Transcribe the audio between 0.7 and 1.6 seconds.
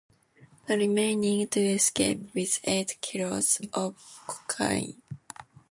remaining two